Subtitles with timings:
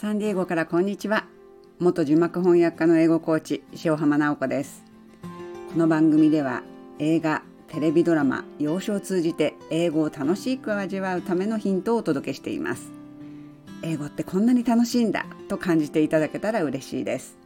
[0.00, 1.26] サンディエゴからこんにちは。
[1.80, 4.84] 元字幕翻訳家の英語コーチ塩浜直子です。
[5.72, 6.62] この番組では
[7.00, 12.92] 映画テレビドラマ洋書を通じて英語を楽しく味わうためのヒントをお届けしています。
[13.82, 17.36] 英語ってこんなに楽しいんだと感じていただけたら嬉しいです。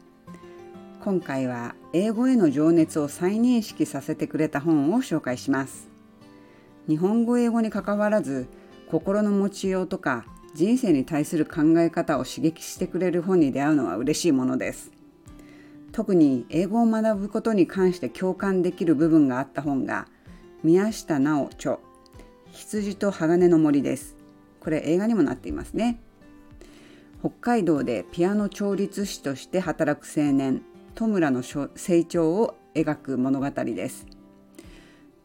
[1.02, 5.88] 今回は英語への情熱を再認識させてくれた本を紹介します。
[6.86, 8.46] 日本語英語にかかわらず
[8.90, 14.92] 心の持ちようとか人生に対する考え方を刺激してくれる本に出会うのは嬉しいものです。
[15.92, 20.08] 特に英語を学ぶことに関して共感できる部分があった本が
[20.62, 21.78] 宮下直著
[22.50, 24.16] 羊と鋼の森です。
[24.60, 26.00] これ映画にもなっていますね。
[27.20, 30.62] 北海道でピアノ調律師として働く青年
[30.94, 34.06] 戸村の成長を描く物語です。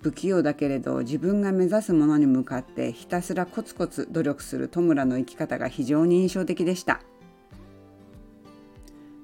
[0.07, 7.01] 不器用だけれど自分が目指すものに向かってひたすらコツコツ努力する戸村の生き方が非常に印象的でした。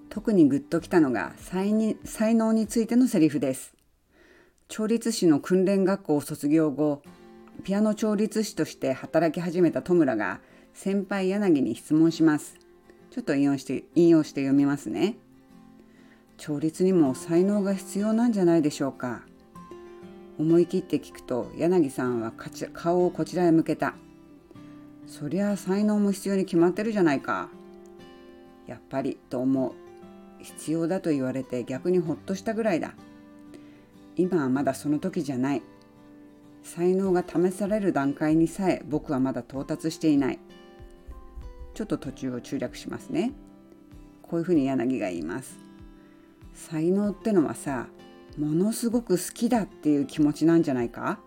[0.09, 3.73] 特にグッときたのが才能についてのセリフです。
[4.67, 7.01] 調律師の訓練学校を卒業後
[7.63, 10.41] ピアノ調律師として働き始めた戸村が
[10.73, 12.57] 先輩柳に質問します。
[13.09, 15.15] ちょっと引用して引用して読みますね。
[16.35, 19.21] 調律にも才能が必要なんじゃないでしょうか。
[20.43, 22.33] 思い切って聞くと柳さんは
[22.73, 23.95] 顔をこちらへ向けた。
[25.07, 27.49] そりゃあ才能も必要に決まってるじゃないか。
[28.67, 29.73] やっぱりと思う。
[30.43, 32.93] 必要だと言われて逆にほっとしたぐらいだ。
[34.17, 35.61] 今はまだその時じゃない。
[36.61, 40.39] 才能が試される段階にさえ僕はまだ到達していない。
[41.73, 43.31] ちょっと途中を中略しますね。
[44.21, 45.57] こういうふうに柳が言います。
[46.53, 47.87] 才能ってのはさ、
[48.37, 51.19] ものすごく好きだっていう気持ちなんじゃないか？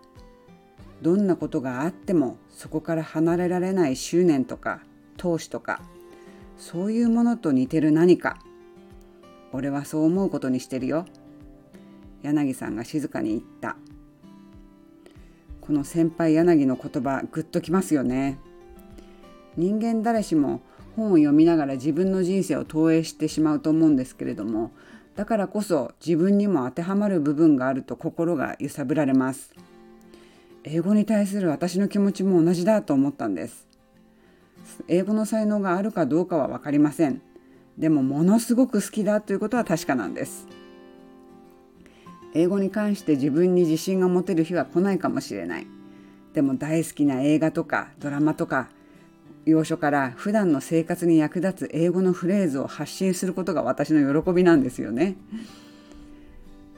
[1.01, 4.81] どんなことがあってもそこから離れられない執念とか
[5.17, 5.79] 闘志とか
[6.57, 8.39] そういうものと似てる何か。
[9.53, 11.05] 俺はそう思うことにしてるよ。
[12.23, 13.77] 柳さんが静かに言った。
[15.61, 18.39] この先輩柳の言葉グッときますよね。
[19.55, 20.61] 人間誰しも
[20.95, 24.71] 本を読みながら自分の人生を投影してしまうと思うんですけれども
[25.17, 29.51] だからこそ自分にも当てはまる部分があると心が揺さぶられます。
[30.63, 33.67] 英語に対する私の気持ちも同じだと思ったんです。
[34.87, 37.23] 英語の才能があるかどうかは分かりません。
[37.79, 40.47] でもものすごく好きだということは確かなんです。
[42.35, 45.67] 英語に関して自分に自信が持てる日は来ないかもしれない。
[46.33, 48.69] でも大好きな映画とかドラマとか
[49.47, 55.15] 要所から普段の生活に役立つ英語のフレーズを発信することが私の喜びなんですよね。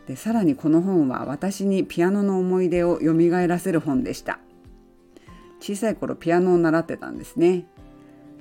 [0.06, 3.14] でさらにこの本は私にピアノの思い出を蘇
[3.48, 4.40] らせる本でした。
[5.60, 7.66] 小さい頃ピアノを習ってたんですね。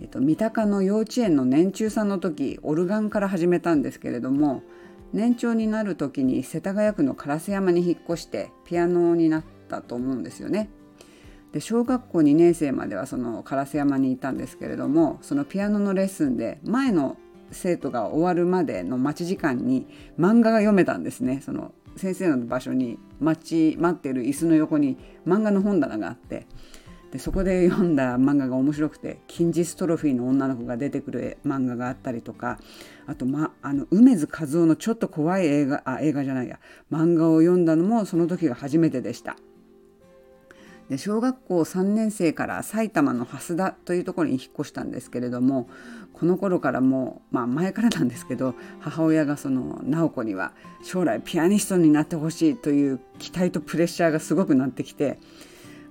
[0.02, 4.62] えっと、三鷹の幼稚園の年中さんの時オルガンから始めたんですけれども
[5.12, 10.68] 年長になる時に世田谷区の烏山に引っ越してピアノになったと思うんですよね。
[11.53, 17.16] で小学校2年生まではその烏山にいたんですけれどもそのピアノのレッスンで前の
[17.50, 19.87] 生徒が終わるまでの待ち時間に
[20.19, 21.41] 漫画が読めたんですね。
[21.42, 26.47] その先生の場所に待ち待ってる椅子の横に漫画の本棚があって。
[27.10, 32.58] でそこで読んだ漫画が面白くて金ジストロフィーの女の子が出てくる漫画があったりとか。
[33.06, 36.60] あと、ま、あの梅津和夫のちょっと怖い映画あ映画じゃないや。
[36.92, 39.37] 漫画を読んだのもその時が初めてでした。
[40.88, 45.69] で小学校3年生から埼玉の蓮田というところに引っ越したんですけれども
[46.15, 55.19] この頃からもう、まあ、前からなんですけど母親がその直子には将来ピアニストになってほしいという期待とプレッシャーがすごくなってきて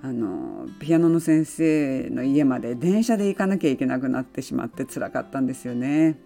[0.04, 6.18] あのピアノの先生の家まで電車で行かなきゃいけなくなってしまってつらかったんですよね。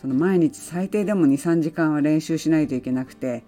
[0.00, 3.42] その毎日最低でも23時間は練習しないといけなくて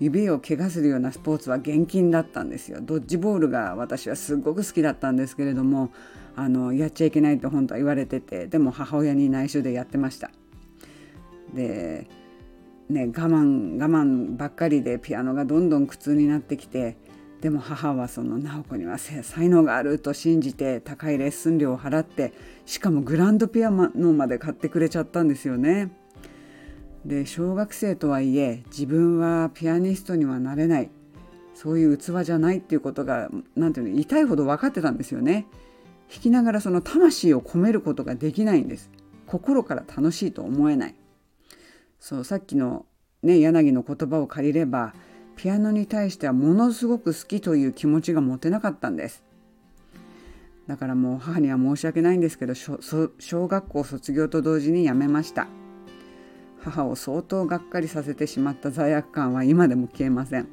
[0.00, 5.92] 指を怪我するようなスポーツは厳禁だったんですよドッジボールが私はすっごく好きだったんですけれども
[6.36, 10.30] あのやっちゃいけないと本当は言われててでも母親に内緒でやってました
[11.54, 12.08] で
[12.88, 16.96] ね我慢我慢ばっかりでピアノがどんどん苦痛になってきて
[17.42, 22.32] でも母はその直子には才能があると信じて高いレッスン料を払って
[22.66, 25.90] しかもグランドピアノまで買ってくれちゃったんですよね。
[27.04, 30.90] で小学生とはいえ自分はピアニストにはなれない
[31.54, 35.46] そういう器じゃないっていうことが何ていうの痛いほど分かってたんですよね。
[36.10, 38.90] 弾きながらその魂を込めることができないんです。
[39.26, 40.94] 心から楽しいと思えない。
[41.98, 42.86] そうさっきの
[43.22, 44.94] ね柳の言葉を借りれば
[45.36, 49.22] ピアノに対してはものすごく好きという気持ちが持てなかったんです。
[50.66, 55.48] だからもう母には申し訳ないんですけど小学校卒業と同時に辞めました
[56.62, 60.48] 母を相当がっかりさせてしまった罪悪感は今でも消えません。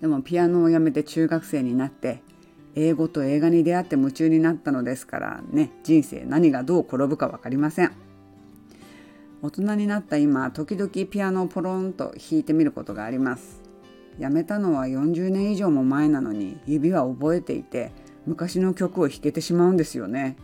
[0.00, 2.22] でもピアノをやめて中学生になって
[2.74, 7.92] 英語と映画に出会って夢中になったのですからね人生何がどう転ぶか分かりません。
[9.42, 13.62] 大人になった今時々ピアノをポロンと弾いてみることがあります。
[14.18, 17.92] やめたのは40年以上も前なのに指は覚えていて
[18.26, 20.36] 昔の曲を弾けてしまうんですよね。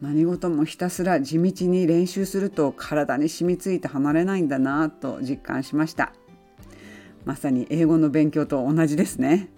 [0.00, 6.12] 何事もひたすら地道に練習すると体に染みついて離れないんだなと実感しました。
[7.24, 9.48] まさに英語の勉強と同じですね。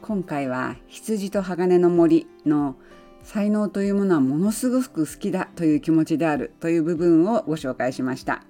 [0.00, 2.76] 今回は羊と鋼の森の
[3.22, 8.42] 才能というものはものすごく好きだという気持ちであるという部分をご紹介しました。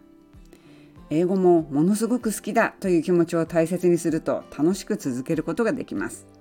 [1.10, 6.33] 英語もものすごく好きだという気持ちを大切にすると楽しく続けることができます。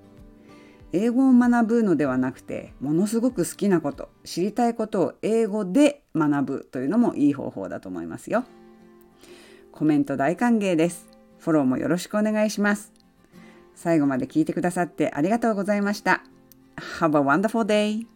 [0.93, 8.45] 英語を学ぶのではなくてものすごく好きなこと知りたいことを英語で学ぶというのもいい方法だと思いますよ。
[9.71, 11.09] コメント大歓迎です。
[11.39, 12.93] フォローもよろしくお願いします。
[13.75, 16.23] 最後まで聞いてくださってありがとうございました。
[16.99, 18.12] Have a wonderful day!